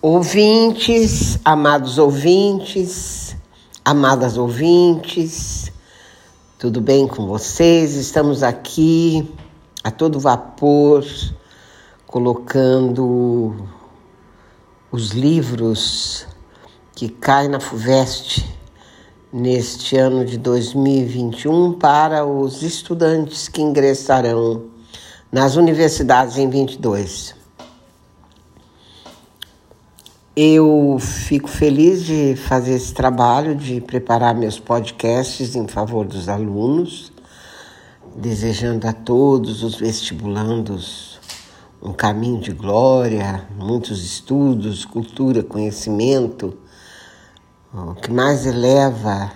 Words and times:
Ouvintes, 0.00 1.40
amados 1.44 1.98
ouvintes, 1.98 3.34
amadas 3.84 4.38
ouvintes, 4.38 5.72
tudo 6.56 6.80
bem 6.80 7.08
com 7.08 7.26
vocês? 7.26 7.96
Estamos 7.96 8.44
aqui 8.44 9.28
a 9.82 9.90
todo 9.90 10.20
vapor, 10.20 11.04
colocando 12.06 13.56
os 14.92 15.10
livros 15.10 16.28
que 16.94 17.08
caem 17.08 17.48
na 17.48 17.58
FUVEST 17.58 18.48
neste 19.32 19.96
ano 19.96 20.24
de 20.24 20.38
2021 20.38 21.72
para 21.72 22.24
os 22.24 22.62
estudantes 22.62 23.48
que 23.48 23.60
ingressarão 23.60 24.62
nas 25.32 25.56
universidades 25.56 26.38
em 26.38 26.48
22. 26.48 27.37
Eu 30.40 30.98
fico 31.00 31.48
feliz 31.48 32.04
de 32.04 32.36
fazer 32.36 32.74
esse 32.74 32.94
trabalho, 32.94 33.56
de 33.56 33.80
preparar 33.80 34.36
meus 34.36 34.56
podcasts 34.56 35.56
em 35.56 35.66
favor 35.66 36.06
dos 36.06 36.28
alunos, 36.28 37.12
desejando 38.14 38.86
a 38.86 38.92
todos 38.92 39.64
os 39.64 39.74
vestibulandos 39.74 41.18
um 41.82 41.92
caminho 41.92 42.40
de 42.40 42.52
glória, 42.52 43.48
muitos 43.58 44.04
estudos, 44.04 44.84
cultura, 44.84 45.42
conhecimento. 45.42 46.56
O 47.74 47.96
que 47.96 48.12
mais 48.12 48.46
eleva 48.46 49.32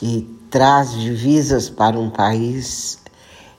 e 0.00 0.22
traz 0.48 0.98
divisas 0.98 1.68
para 1.68 1.98
um 1.98 2.08
país 2.08 2.98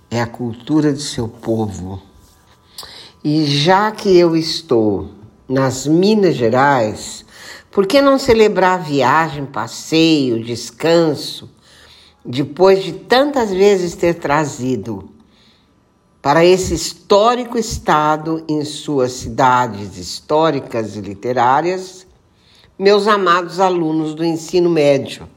é 0.10 0.20
a 0.20 0.26
cultura 0.26 0.92
de 0.92 1.04
seu 1.04 1.28
povo. 1.28 2.02
E 3.24 3.46
já 3.46 3.92
que 3.92 4.18
eu 4.18 4.36
estou 4.36 5.21
nas 5.48 5.86
Minas 5.86 6.36
Gerais, 6.36 7.26
por 7.72 7.88
que 7.88 8.02
não 8.02 8.20
celebrar 8.20 8.84
viagem, 8.84 9.46
passeio, 9.46 10.44
descanso, 10.44 11.50
depois 12.24 12.84
de 12.84 12.94
tantas 12.94 13.50
vezes 13.50 13.96
ter 13.96 14.16
trazido 14.16 15.10
para 16.22 16.46
esse 16.46 16.74
histórico 16.74 17.58
estado 17.58 18.44
em 18.48 18.64
suas 18.64 19.14
cidades 19.14 19.98
históricas 19.98 20.96
e 20.96 21.02
literárias 21.02 22.06
meus 22.78 23.08
amados 23.08 23.60
alunos 23.60 24.16
do 24.16 24.26
ensino 24.26 24.68
médio? 24.68 25.30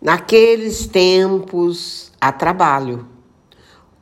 Naqueles 0.00 0.86
tempos 0.86 2.12
a 2.20 2.30
trabalho, 2.30 3.08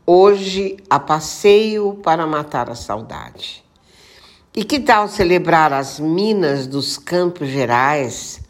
hoje 0.06 0.76
a 0.90 1.00
passeio 1.00 1.94
para 2.02 2.26
matar 2.26 2.68
a 2.68 2.74
saudade. 2.74 3.63
E 4.56 4.62
que 4.62 4.78
tal 4.78 5.08
celebrar 5.08 5.72
as 5.72 5.98
minas 5.98 6.68
dos 6.68 6.96
Campos 6.96 7.48
Gerais, 7.48 8.40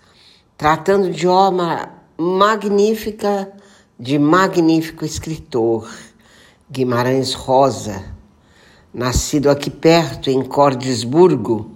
tratando 0.54 1.10
de 1.10 1.26
obra 1.26 1.94
magnífica 2.18 3.50
de 3.98 4.18
magnífico 4.18 5.02
escritor, 5.02 5.90
Guimarães 6.70 7.32
Rosa, 7.32 8.04
nascido 8.92 9.48
aqui 9.48 9.70
perto, 9.70 10.28
em 10.28 10.44
Cordesburgo, 10.44 11.70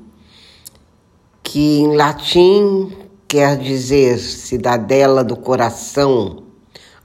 que 1.42 1.79
em 1.79 1.97
latim 1.97 2.95
quer 3.27 3.57
dizer 3.57 4.19
cidadela 4.19 5.25
do 5.25 5.39
coração, 5.39 6.42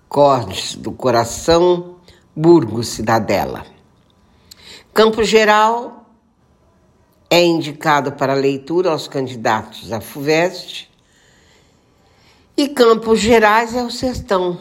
Cordes 0.10 0.76
do 0.76 0.92
coração, 0.92 1.96
Burgo, 2.36 2.84
cidadela. 2.84 3.66
Campo 4.94 5.24
Geral 5.24 6.03
é 7.34 7.44
indicado 7.44 8.12
para 8.12 8.36
leitura 8.36 8.92
aos 8.92 9.08
candidatos 9.08 9.92
à 9.92 10.00
FUVEST. 10.00 10.88
E 12.56 12.68
Campos 12.68 13.20
Gerais 13.20 13.76
é 13.76 13.84
o 13.84 13.90
sertão, 13.90 14.60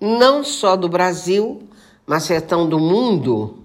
não 0.00 0.44
só 0.44 0.76
do 0.76 0.88
Brasil, 0.88 1.68
mas 2.06 2.22
sertão 2.22 2.68
do 2.68 2.78
mundo, 2.78 3.58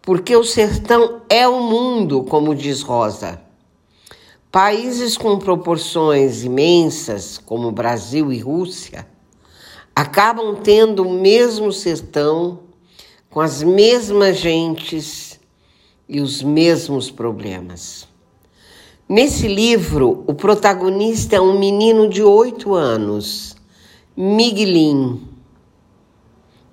porque 0.00 0.36
o 0.36 0.44
sertão 0.44 1.22
é 1.28 1.48
o 1.48 1.60
mundo, 1.60 2.22
como 2.22 2.54
diz 2.54 2.82
Rosa. 2.82 3.42
Países 4.52 5.18
com 5.18 5.36
proporções 5.36 6.44
imensas, 6.44 7.36
como 7.36 7.72
Brasil 7.72 8.32
e 8.32 8.38
Rússia, 8.38 9.08
acabam 9.92 10.54
tendo 10.54 11.02
o 11.02 11.12
mesmo 11.12 11.72
sertão, 11.72 12.60
com 13.28 13.40
as 13.40 13.60
mesmas 13.60 14.36
gentes 14.36 15.29
e 16.10 16.20
os 16.20 16.42
mesmos 16.42 17.08
problemas. 17.08 18.08
Nesse 19.08 19.46
livro, 19.46 20.24
o 20.26 20.34
protagonista 20.34 21.36
é 21.36 21.40
um 21.40 21.56
menino 21.56 22.08
de 22.08 22.20
oito 22.20 22.74
anos, 22.74 23.54
Miguelin, 24.16 25.22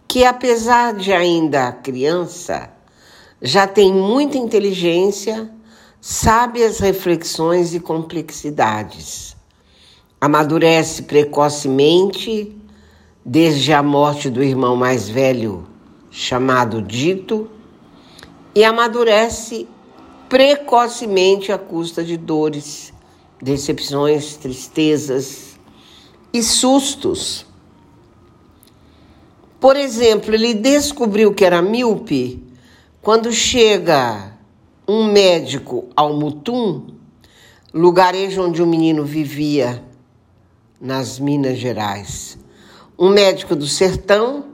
que 0.07 0.25
apesar 0.25 0.95
de 0.95 1.13
ainda 1.13 1.71
criança, 1.71 2.71
já 3.39 3.67
tem 3.67 3.93
muita 3.93 4.39
inteligência, 4.39 5.51
sabe 6.01 6.63
as 6.63 6.79
reflexões 6.79 7.75
e 7.75 7.79
complexidades. 7.79 9.35
Amadurece 10.19 11.03
precocemente 11.03 12.57
desde 13.23 13.71
a 13.71 13.83
morte 13.83 14.31
do 14.31 14.43
irmão 14.43 14.75
mais 14.75 15.07
velho, 15.07 15.67
chamado 16.09 16.81
Dito, 16.81 17.51
e 18.57 18.63
amadurece 18.63 19.67
precocemente 20.27 21.51
à 21.51 21.59
custa 21.59 22.03
de 22.03 22.17
dores, 22.17 22.91
decepções, 23.39 24.35
tristezas 24.35 25.59
e 26.33 26.41
sustos. 26.41 27.45
Por 29.59 29.75
exemplo, 29.75 30.33
ele 30.33 30.55
descobriu 30.55 31.35
que 31.35 31.45
era 31.45 31.61
míope 31.61 32.43
quando 32.99 33.31
chega 33.31 34.35
um 34.87 35.05
médico 35.05 35.89
ao 35.95 36.15
Mutum, 36.15 36.87
lugarejo 37.71 38.41
onde 38.41 38.63
o 38.63 38.65
menino 38.65 39.05
vivia, 39.05 39.83
nas 40.81 41.19
Minas 41.19 41.59
Gerais. 41.59 42.39
Um 42.97 43.09
médico 43.09 43.55
do 43.55 43.67
sertão 43.67 44.45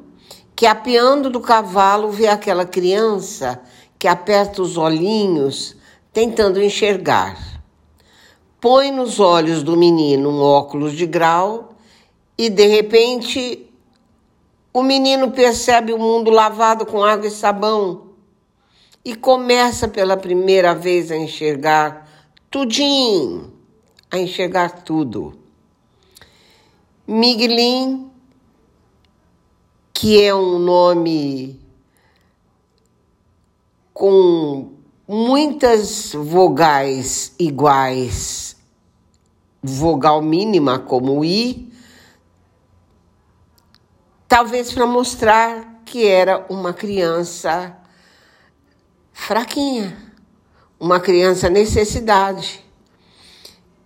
que, 0.54 0.66
apeando 0.66 1.30
do 1.30 1.40
cavalo, 1.40 2.12
vê 2.12 2.28
aquela 2.28 2.66
criança 2.66 3.62
que 4.04 4.08
aperta 4.10 4.62
os 4.62 4.76
olhinhos 4.76 5.78
tentando 6.12 6.62
enxergar. 6.62 7.64
Põe 8.60 8.92
nos 8.92 9.18
olhos 9.18 9.64
do 9.64 9.78
menino 9.78 10.30
um 10.30 10.42
óculos 10.42 10.92
de 10.92 11.06
grau 11.06 11.74
e 12.38 12.50
de 12.50 12.68
repente 12.68 13.66
o 14.74 14.84
menino 14.84 15.32
percebe 15.32 15.94
o 15.94 15.98
mundo 15.98 16.30
lavado 16.30 16.86
com 16.86 17.02
água 17.02 17.28
e 17.28 17.32
sabão 17.32 18.10
e 19.06 19.16
começa 19.16 19.88
pela 19.88 20.18
primeira 20.18 20.76
vez 20.76 21.10
a 21.10 21.16
enxergar 21.16 22.06
tudinho, 22.52 23.54
a 24.12 24.18
enxergar 24.18 24.84
tudo. 24.84 25.34
Miguelin, 27.08 28.12
que 29.94 30.22
é 30.22 30.36
um 30.36 30.60
nome 30.60 31.63
com 33.94 34.74
muitas 35.08 36.14
vogais 36.14 37.34
iguais, 37.38 38.56
vogal 39.62 40.22
mínima 40.22 40.80
como 40.80 41.24
i, 41.24 41.72
talvez 44.28 44.74
para 44.74 44.86
mostrar 44.88 45.82
que 45.86 46.08
era 46.08 46.46
uma 46.50 46.74
criança 46.74 47.78
fraquinha, 49.12 49.96
uma 50.80 51.00
criança 51.00 51.50
necessidade, 51.50 52.64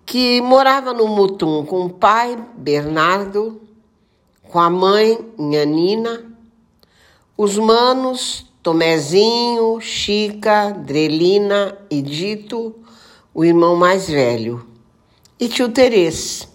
que 0.05 0.41
morava 0.41 0.93
no 0.93 1.05
Mutum 1.07 1.65
com 1.65 1.85
o 1.85 1.89
pai, 1.89 2.41
Bernardo, 2.55 3.61
com 4.41 4.57
a 4.57 4.69
mãe, 4.69 5.19
Nhanina, 5.37 6.23
os 7.35 7.57
manos, 7.57 8.46
Tomezinho, 8.67 9.79
Chica, 9.79 10.71
Drelina 10.71 11.77
e 11.89 12.01
Dito, 12.01 12.75
o 13.33 13.45
irmão 13.45 13.77
mais 13.77 14.09
velho, 14.09 14.67
e 15.39 15.47
tio 15.47 15.69
Terês. 15.69 16.49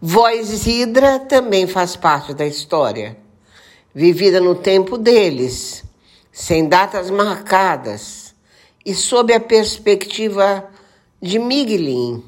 Voz 0.00 0.66
Hidra 0.66 1.18
também 1.18 1.66
faz 1.66 1.96
parte 1.96 2.32
da 2.32 2.46
história, 2.46 3.14
vivida 3.94 4.40
no 4.40 4.54
tempo 4.54 4.96
deles, 4.96 5.84
sem 6.32 6.66
datas 6.66 7.10
marcadas 7.10 8.34
e 8.82 8.94
sob 8.94 9.30
a 9.34 9.38
perspectiva 9.38 10.66
de 11.20 11.38
Miguelin, 11.38 12.24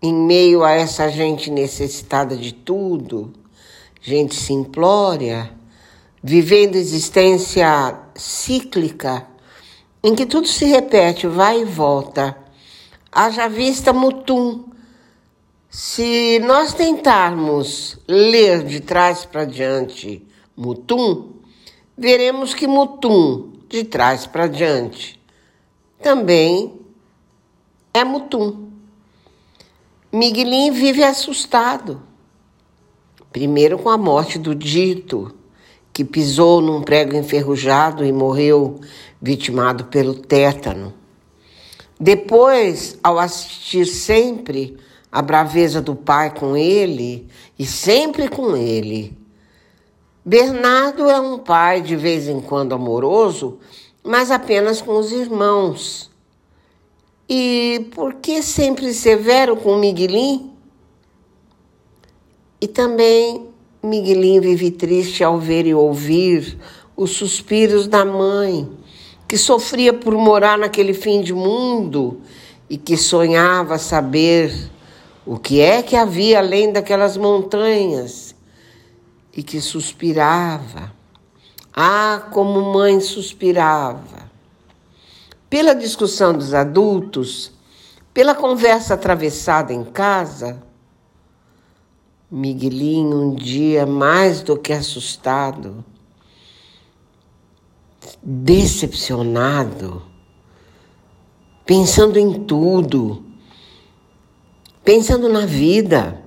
em 0.00 0.14
meio 0.14 0.64
a 0.64 0.70
essa 0.70 1.10
gente 1.10 1.50
necessitada 1.50 2.34
de 2.34 2.54
tudo, 2.54 3.34
gente 4.00 4.34
simplória, 4.34 5.50
vivendo 6.22 6.76
existência 6.76 8.05
cíclica, 8.16 9.26
em 10.02 10.14
que 10.14 10.26
tudo 10.26 10.46
se 10.46 10.64
repete, 10.64 11.26
vai 11.26 11.62
e 11.62 11.64
volta, 11.64 12.36
Haja 13.18 13.48
vista 13.48 13.94
Mutum. 13.94 14.64
Se 15.70 16.38
nós 16.40 16.74
tentarmos 16.74 17.98
ler 18.06 18.62
de 18.62 18.78
trás 18.80 19.24
para 19.24 19.46
diante 19.46 20.22
Mutum, 20.54 21.32
veremos 21.96 22.52
que 22.52 22.66
Mutum, 22.66 23.52
de 23.70 23.84
trás 23.84 24.26
para 24.26 24.46
diante, 24.46 25.18
também 26.02 26.78
é 27.94 28.04
Mutum. 28.04 28.68
Miguelim 30.12 30.70
vive 30.72 31.02
assustado. 31.02 32.02
Primeiro 33.32 33.78
com 33.78 33.88
a 33.88 33.96
morte 33.96 34.38
do 34.38 34.54
dito, 34.54 35.34
que 35.96 36.04
pisou 36.04 36.60
num 36.60 36.82
prego 36.82 37.16
enferrujado 37.16 38.04
e 38.04 38.12
morreu 38.12 38.78
vitimado 39.18 39.86
pelo 39.86 40.12
tétano. 40.12 40.92
Depois, 41.98 42.98
ao 43.02 43.18
assistir 43.18 43.86
sempre 43.86 44.76
a 45.10 45.22
braveza 45.22 45.80
do 45.80 45.94
pai 45.94 46.34
com 46.34 46.54
ele 46.54 47.26
e 47.58 47.64
sempre 47.64 48.28
com 48.28 48.54
ele. 48.54 49.16
Bernardo 50.22 51.08
é 51.08 51.18
um 51.18 51.38
pai 51.38 51.80
de 51.80 51.96
vez 51.96 52.28
em 52.28 52.42
quando 52.42 52.74
amoroso, 52.74 53.58
mas 54.04 54.30
apenas 54.30 54.82
com 54.82 54.98
os 54.98 55.10
irmãos. 55.12 56.10
E 57.26 57.88
por 57.94 58.16
que 58.16 58.42
sempre 58.42 58.92
severo 58.92 59.56
com 59.56 59.78
Miguelim? 59.78 60.52
E 62.60 62.68
também 62.68 63.55
Miguelim 63.86 64.40
vive 64.40 64.70
triste 64.70 65.22
ao 65.24 65.38
ver 65.38 65.66
e 65.66 65.74
ouvir 65.74 66.58
os 66.96 67.12
suspiros 67.12 67.86
da 67.86 68.04
mãe, 68.04 68.68
que 69.28 69.38
sofria 69.38 69.92
por 69.92 70.14
morar 70.14 70.58
naquele 70.58 70.92
fim 70.92 71.20
de 71.22 71.32
mundo 71.32 72.20
e 72.68 72.76
que 72.76 72.96
sonhava 72.96 73.78
saber 73.78 74.52
o 75.24 75.38
que 75.38 75.60
é 75.60 75.82
que 75.82 75.96
havia 75.96 76.38
além 76.38 76.72
daquelas 76.72 77.16
montanhas 77.16 78.34
e 79.36 79.42
que 79.42 79.60
suspirava. 79.60 80.92
Ah, 81.74 82.28
como 82.32 82.72
mãe 82.72 83.00
suspirava. 83.00 84.30
Pela 85.50 85.74
discussão 85.74 86.32
dos 86.32 86.54
adultos, 86.54 87.52
pela 88.14 88.34
conversa 88.34 88.94
atravessada 88.94 89.72
em 89.72 89.84
casa, 89.84 90.62
Miguelinho, 92.30 93.22
um 93.22 93.34
dia 93.36 93.86
mais 93.86 94.42
do 94.42 94.58
que 94.58 94.72
assustado, 94.72 95.84
decepcionado, 98.20 100.02
pensando 101.64 102.18
em 102.18 102.42
tudo, 102.44 103.24
pensando 104.82 105.28
na 105.28 105.46
vida, 105.46 106.20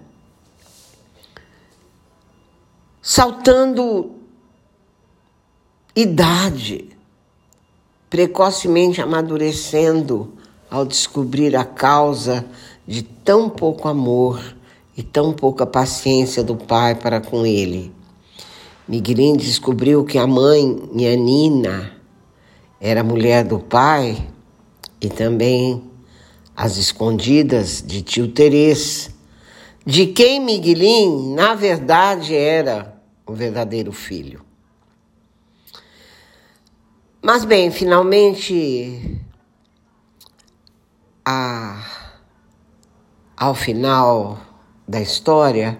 saltando 3.01 4.15
idade, 5.93 6.87
precocemente 8.09 9.01
amadurecendo 9.01 10.33
ao 10.71 10.85
descobrir 10.85 11.57
a 11.57 11.65
causa 11.65 12.45
de 12.87 13.03
tão 13.03 13.49
pouco 13.49 13.89
amor 13.89 14.58
e 14.99 15.03
tão 15.03 15.31
pouca 15.31 15.65
paciência 15.65 16.43
do 16.43 16.57
pai 16.57 16.93
para 16.93 17.21
com 17.21 17.45
ele. 17.45 17.89
Miguelinho 18.85 19.37
descobriu 19.37 20.03
que 20.03 20.17
a 20.17 20.27
mãe, 20.27 20.89
Nhanina, 20.91 21.93
era 22.81 23.01
mulher 23.01 23.45
do 23.45 23.59
pai 23.59 24.27
e 24.99 25.07
também 25.07 25.89
as 26.53 26.75
escondidas 26.75 27.81
de 27.81 28.01
tio 28.01 28.27
Terês, 28.27 29.09
de 29.85 30.07
quem 30.07 30.41
Miguelim, 30.41 31.33
na 31.33 31.55
verdade, 31.55 32.35
era 32.35 33.01
o 33.25 33.33
verdadeiro 33.33 33.93
filho. 33.93 34.41
Mas 37.21 37.45
bem, 37.45 37.71
finalmente, 37.71 39.17
a, 41.23 41.85
ao 43.37 43.55
final 43.55 44.48
da 44.89 44.99
história 44.99 45.79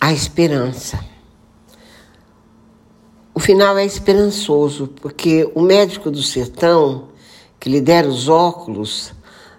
a 0.00 0.14
esperança. 0.14 0.98
O 3.34 3.38
final 3.38 3.76
é 3.76 3.84
esperançoso, 3.84 4.88
porque 4.88 5.46
o 5.54 5.60
médico 5.60 6.10
do 6.10 6.22
sertão, 6.22 7.08
que 7.60 7.68
lhe 7.68 7.82
dera 7.82 8.08
os 8.08 8.30
óculos, 8.30 9.12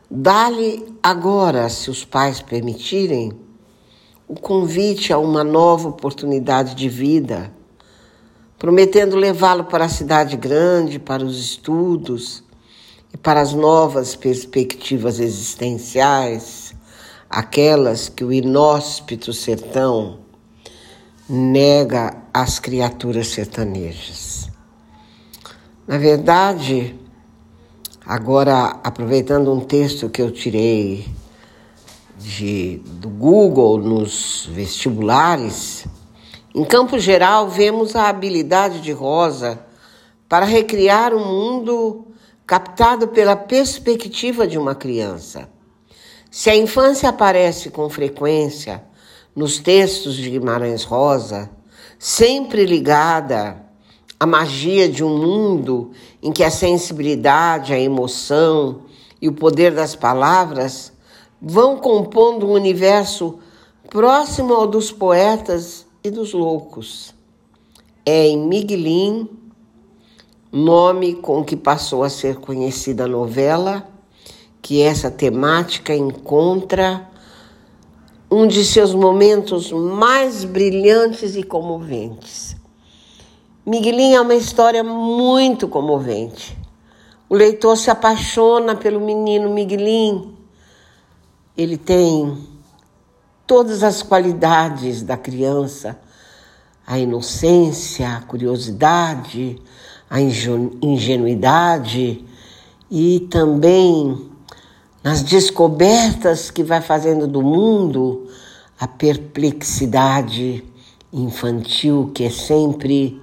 dá-lhe 0.10 0.84
agora, 1.04 1.70
se 1.70 1.92
os 1.92 2.04
pais 2.04 2.42
permitirem, 2.42 3.32
o 4.28 4.34
convite 4.34 5.14
a 5.14 5.20
uma 5.20 5.44
nova 5.44 5.90
oportunidade 5.90 6.74
de 6.74 6.90
vida, 6.90 7.54
prometendo 8.58 9.16
levá-lo 9.16 9.66
para 9.66 9.86
a 9.86 9.90
cidade 9.90 10.36
grande, 10.38 10.98
para 10.98 11.24
os 11.24 11.38
estudos 11.38 12.44
e 13.14 13.18
para 13.18 13.42
as 13.42 13.54
novas 13.54 14.16
perspectivas 14.16 15.20
existenciais 15.20 16.62
aquelas 17.33 18.09
que 18.09 18.24
o 18.24 18.31
inóspito 18.31 19.33
sertão 19.33 20.19
nega 21.27 22.15
às 22.31 22.59
criaturas 22.59 23.30
sertanejas. 23.30 24.51
Na 25.88 25.97
verdade, 25.97 26.95
agora 28.06 28.80
aproveitando 28.83 29.51
um 29.51 29.62
texto 29.62 30.09
que 30.09 30.21
eu 30.21 30.30
tirei 30.30 31.07
de, 32.19 32.77
do 32.85 33.09
Google 33.09 33.80
nos 33.80 34.47
vestibulares, 34.51 35.88
em 36.53 36.63
campo 36.63 37.00
geral 37.00 37.50
vemos 37.50 37.95
a 37.95 38.09
habilidade 38.09 38.80
de 38.80 38.91
Rosa 38.91 39.59
para 40.30 40.45
recriar 40.45 41.15
um 41.15 41.25
mundo 41.25 42.06
captado 42.45 43.07
pela 43.07 43.35
perspectiva 43.35 44.45
de 44.45 44.59
uma 44.59 44.75
criança 44.75 45.51
se 46.35 46.50
a 46.50 46.56
infância 46.56 47.09
aparece 47.09 47.69
com 47.69 47.88
frequência 47.91 48.83
nos 49.35 49.59
textos 49.59 50.15
de 50.15 50.31
Guimarães 50.31 50.83
Rosa, 50.83 51.47
sempre 52.00 52.65
ligada 52.65 53.63
à 54.19 54.25
magia 54.25 54.89
de 54.89 55.03
um 55.03 55.15
mundo 55.15 55.91
em 56.24 56.31
que 56.31 56.44
a 56.44 56.50
sensibilidade, 56.50 57.71
a 57.71 57.80
emoção 57.80 58.81
e 59.21 59.30
o 59.30 59.33
poder 59.33 59.75
das 59.75 59.95
palavras 59.95 60.92
vão 61.40 61.78
compondo 61.78 62.47
um 62.47 62.54
universo 62.54 63.37
próximo 63.87 64.56
ao 64.56 64.66
dos 64.66 64.92
poetas 64.92 65.85
e 66.04 66.09
dos 66.09 66.33
loucos. 66.33 67.13
É 68.04 68.25
em 68.25 68.40
Miguelin, 68.40 69.30
nome 70.52 71.13
com 71.13 71.44
que 71.44 71.56
passou 71.56 72.04
a 72.04 72.09
ser 72.09 72.37
conhecida 72.37 73.04
a 73.04 73.07
novela, 73.07 73.93
que 74.64 74.82
essa 74.82 75.12
temática 75.12 75.94
encontra 75.94 77.08
um 78.32 78.48
de 78.48 78.64
seus 78.64 78.96
momentos 78.96 79.74
mais 79.74 80.46
brilhantes 80.46 81.36
e 81.36 81.44
comoventes. 81.44 82.56
Miguelinho 83.66 84.16
é 84.16 84.22
uma 84.22 84.36
história 84.36 84.82
muito 84.82 85.68
comovente. 85.68 86.58
O 87.28 87.36
leitor 87.36 87.76
se 87.76 87.92
apaixona 87.92 88.74
pelo 88.74 89.02
menino 89.02 89.54
Miguelinho. 89.54 90.38
Ele 91.58 91.78
tem 91.78 92.38
todas 93.46 93.84
as 93.84 94.02
qualidades 94.02 95.04
da 95.04 95.18
criança: 95.18 96.00
a 96.88 96.98
inocência, 96.98 98.16
a 98.16 98.22
curiosidade, 98.22 99.62
a 100.10 100.22
ingenuidade 100.22 102.24
e 102.90 103.28
também 103.30 104.32
nas 105.04 105.22
descobertas 105.22 106.50
que 106.50 106.64
vai 106.64 106.81
fazendo 106.81 107.28
do 107.28 107.42
mundo, 107.42 108.30
a 108.80 108.88
perplexidade 108.88 110.64
infantil 111.12 112.12
que 112.16 112.24
é 112.24 112.30
sempre 112.30 113.22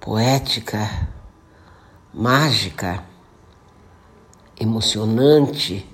poética, 0.00 1.08
mágica, 2.14 3.02
emocionante, 4.58 5.84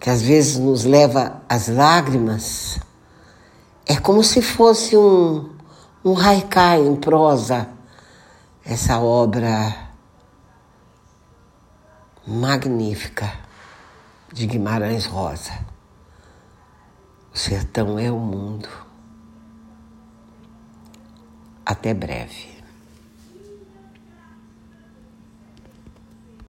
que 0.00 0.08
às 0.08 0.22
vezes 0.22 0.58
nos 0.58 0.84
leva 0.84 1.42
às 1.48 1.68
lágrimas. 1.68 2.80
É 3.86 3.96
como 3.96 4.24
se 4.24 4.40
fosse 4.40 4.96
um, 4.96 5.50
um 6.02 6.18
haikai 6.18 6.80
em 6.80 6.96
prosa, 6.96 7.68
essa 8.64 8.98
obra 8.98 9.91
magnífica 12.26 13.32
de 14.32 14.46
Guimarães 14.46 15.06
Rosa. 15.06 15.52
O 17.34 17.38
sertão 17.38 17.98
é 17.98 18.10
o 18.10 18.18
mundo. 18.18 18.68
Até 21.66 21.92
breve. 21.92 22.51